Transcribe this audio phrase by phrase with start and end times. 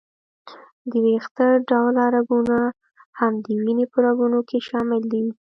[0.89, 2.57] د وېښته ډوله رګونه
[3.19, 5.25] هم د وینې په رګونو کې شامل دي.